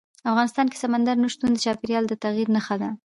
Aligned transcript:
افغانستان 0.31 0.65
کې 0.69 0.81
سمندر 0.83 1.15
نه 1.23 1.27
شتون 1.33 1.51
د 1.53 1.57
چاپېریال 1.65 2.03
د 2.07 2.13
تغیر 2.23 2.47
نښه 2.55 2.75
ده. 2.81 2.89